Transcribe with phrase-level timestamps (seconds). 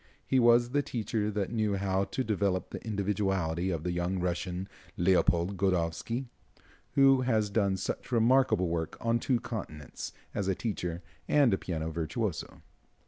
[0.25, 4.67] He was the teacher that knew how to develop the individuality of the young Russian,
[4.97, 6.25] Leopold Godowsky,
[6.93, 12.63] who has done such remarkable work on two continents, as a teacher and piano virtuoso.